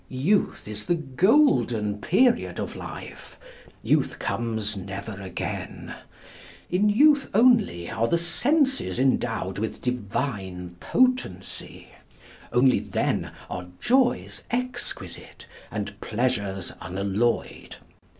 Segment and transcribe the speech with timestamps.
[0.09, 3.37] Youth is the golden period of life:
[3.83, 5.93] youth comes never again:
[6.71, 11.89] in youth only are the senses endowed with divine potency;
[12.51, 17.75] only then are joys exquisite and pleasures unalloyed.